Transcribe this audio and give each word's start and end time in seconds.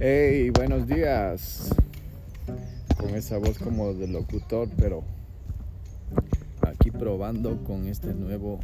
Hey, 0.00 0.50
buenos 0.50 0.86
días. 0.86 1.74
Con 2.98 3.16
esa 3.16 3.36
voz 3.38 3.58
como 3.58 3.94
de 3.94 4.06
locutor, 4.06 4.68
pero 4.78 5.02
aquí 6.60 6.92
probando 6.92 7.64
con 7.64 7.88
este 7.88 8.14
nuevo 8.14 8.60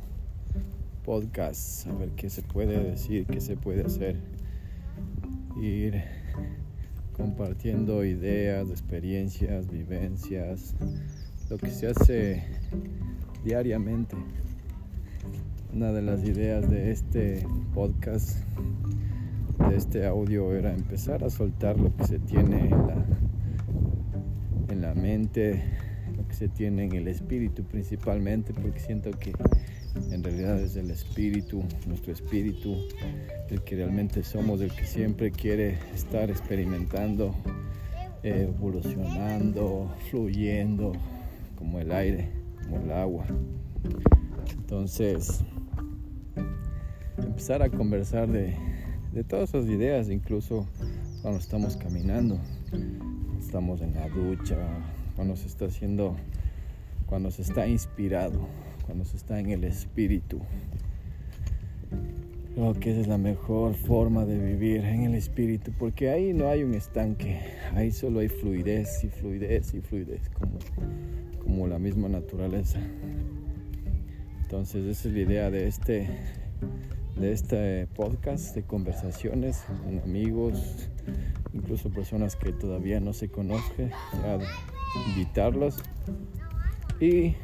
podcast, 1.04 1.88
a 1.88 1.94
ver 1.94 2.10
qué 2.10 2.30
se 2.30 2.42
puede 2.42 2.78
decir, 2.84 3.26
qué 3.26 3.40
se 3.40 3.56
puede 3.56 3.82
hacer. 3.84 4.14
Ir 5.60 6.04
compartiendo 7.16 8.04
ideas, 8.04 8.70
experiencias, 8.70 9.68
vivencias, 9.68 10.76
lo 11.50 11.58
que 11.58 11.70
se 11.70 11.88
hace 11.88 12.44
diariamente. 13.42 14.14
Una 15.72 15.90
de 15.90 16.02
las 16.02 16.22
ideas 16.22 16.70
de 16.70 16.92
este 16.92 17.44
podcast 17.74 18.36
de 19.58 19.76
este 19.76 20.06
audio 20.06 20.52
era 20.54 20.72
empezar 20.72 21.24
a 21.24 21.30
soltar 21.30 21.78
lo 21.78 21.94
que 21.96 22.04
se 22.04 22.18
tiene 22.18 22.66
en 22.66 22.70
la, 22.70 23.04
en 24.68 24.80
la 24.80 24.94
mente, 24.94 25.62
lo 26.16 26.26
que 26.26 26.34
se 26.34 26.48
tiene 26.48 26.84
en 26.84 26.92
el 26.92 27.08
espíritu 27.08 27.64
principalmente, 27.64 28.52
porque 28.52 28.80
siento 28.80 29.10
que 29.12 29.32
en 30.10 30.22
realidad 30.22 30.60
es 30.60 30.76
el 30.76 30.90
espíritu, 30.90 31.62
nuestro 31.86 32.12
espíritu, 32.12 32.76
el 33.48 33.62
que 33.62 33.76
realmente 33.76 34.22
somos, 34.22 34.60
el 34.60 34.72
que 34.72 34.84
siempre 34.84 35.30
quiere 35.30 35.78
estar 35.94 36.30
experimentando, 36.30 37.34
evolucionando, 38.22 39.94
fluyendo, 40.10 40.92
como 41.56 41.78
el 41.78 41.92
aire, 41.92 42.28
como 42.64 42.80
el 42.82 42.90
agua. 42.90 43.24
Entonces, 44.52 45.44
empezar 47.18 47.62
a 47.62 47.70
conversar 47.70 48.28
de 48.28 48.56
de 49.14 49.22
todas 49.22 49.50
esas 49.50 49.66
ideas, 49.66 50.10
incluso 50.10 50.66
cuando 51.22 51.38
estamos 51.38 51.76
caminando, 51.76 52.36
estamos 53.38 53.80
en 53.80 53.94
la 53.94 54.08
ducha, 54.08 54.56
cuando 55.14 55.36
se 55.36 55.46
está 55.46 55.66
haciendo, 55.66 56.16
cuando 57.06 57.30
se 57.30 57.42
está 57.42 57.68
inspirado, 57.68 58.48
cuando 58.84 59.04
se 59.04 59.16
está 59.16 59.38
en 59.38 59.50
el 59.50 59.62
espíritu. 59.62 60.40
Creo 62.56 62.74
que 62.74 62.90
esa 62.90 63.02
es 63.02 63.06
la 63.06 63.18
mejor 63.18 63.74
forma 63.74 64.24
de 64.26 64.36
vivir 64.36 64.84
en 64.84 65.04
el 65.04 65.14
espíritu, 65.14 65.70
porque 65.78 66.10
ahí 66.10 66.32
no 66.32 66.48
hay 66.48 66.64
un 66.64 66.74
estanque, 66.74 67.38
ahí 67.74 67.92
solo 67.92 68.18
hay 68.18 68.28
fluidez 68.28 69.04
y 69.04 69.08
fluidez 69.10 69.74
y 69.74 69.80
fluidez, 69.80 70.28
como, 70.30 70.58
como 71.40 71.68
la 71.68 71.78
misma 71.78 72.08
naturaleza. 72.08 72.80
Entonces 74.42 74.84
esa 74.86 75.08
es 75.08 75.14
la 75.14 75.20
idea 75.20 75.50
de 75.50 75.68
este 75.68 76.08
de 77.16 77.32
este 77.32 77.86
podcast 77.94 78.54
de 78.54 78.62
conversaciones 78.64 79.64
con 79.84 79.98
amigos, 80.00 80.88
incluso 81.52 81.90
personas 81.90 82.36
que 82.36 82.52
todavía 82.52 83.00
no 83.00 83.12
se 83.12 83.28
conocen, 83.28 83.90
invitarlos 85.08 85.76
y 87.00 87.34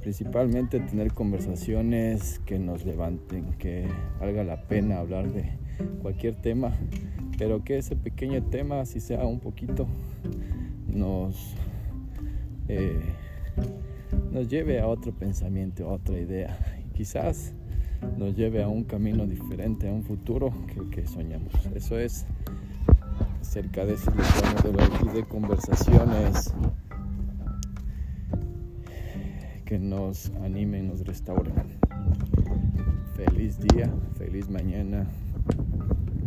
principalmente 0.00 0.80
tener 0.80 1.12
conversaciones 1.12 2.38
que 2.46 2.58
nos 2.58 2.84
levanten, 2.84 3.52
que 3.54 3.86
valga 4.20 4.44
la 4.44 4.62
pena 4.62 5.00
hablar 5.00 5.32
de 5.32 5.50
cualquier 6.00 6.34
tema, 6.36 6.72
pero 7.36 7.62
que 7.64 7.78
ese 7.78 7.96
pequeño 7.96 8.42
tema, 8.44 8.84
si 8.86 9.00
sea 9.00 9.24
un 9.24 9.40
poquito, 9.40 9.86
nos, 10.86 11.54
eh, 12.68 13.00
nos 14.32 14.48
lleve 14.48 14.80
a 14.80 14.86
otro 14.86 15.12
pensamiento, 15.12 15.88
a 15.88 15.92
otra 15.92 16.18
idea. 16.18 16.77
Quizás 16.98 17.52
nos 18.18 18.34
lleve 18.34 18.60
a 18.60 18.66
un 18.66 18.82
camino 18.82 19.24
diferente, 19.24 19.88
a 19.88 19.92
un 19.92 20.02
futuro 20.02 20.52
que 20.66 20.90
que 20.90 21.06
soñamos. 21.06 21.52
Eso 21.72 21.96
es 21.96 22.26
cerca 23.40 23.86
de 23.86 23.94
ese 23.94 24.10
de 24.10 25.12
de 25.12 25.24
conversaciones 25.24 26.52
que 29.64 29.78
nos 29.78 30.32
animen, 30.42 30.88
nos 30.88 31.06
restauren. 31.06 31.54
Feliz 33.14 33.60
día, 33.60 33.88
feliz 34.16 34.50
mañana 34.50 35.06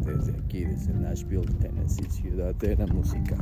desde 0.05 0.31
aquí, 0.39 0.63
desde 0.63 0.93
Nashville, 0.93 1.51
Tennessee, 1.59 2.05
ciudad 2.05 2.55
de 2.55 2.77
la 2.77 2.87
música. 2.87 3.35